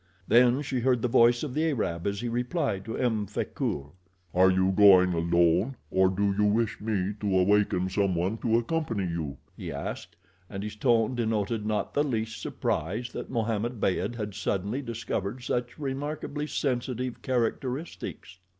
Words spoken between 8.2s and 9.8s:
to accompany you?" he